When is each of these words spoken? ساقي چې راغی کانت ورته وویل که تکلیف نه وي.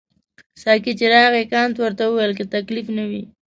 ساقي 0.63 0.91
چې 0.99 1.05
راغی 1.13 1.43
کانت 1.53 1.75
ورته 1.79 2.03
وویل 2.07 2.33
که 2.39 2.45
تکلیف 2.55 2.87
نه 2.97 3.03
وي. 3.09 3.23